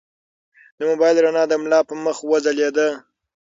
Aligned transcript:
د 0.77 0.79
موبایل 0.89 1.15
رڼا 1.25 1.43
د 1.49 1.53
ملا 1.63 1.79
په 1.89 1.93
مخ 2.05 2.17
وځلېده. 2.29 2.87